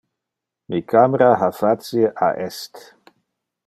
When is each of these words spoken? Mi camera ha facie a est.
Mi 0.69 0.79
camera 0.93 1.27
ha 1.43 1.51
facie 1.59 2.13
a 2.29 2.29
est. 2.47 2.73